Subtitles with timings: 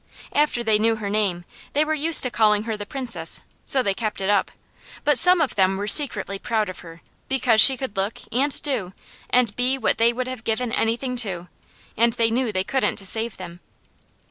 [0.33, 3.93] After they knew her name, they were used to calling her the Princess, so they
[3.93, 4.49] kept it up,
[5.03, 8.93] but some of them were secretly proud of her; because she could look, and do,
[9.29, 11.49] and be what they would have given anything to,
[11.95, 13.59] and knew they couldn't to save them.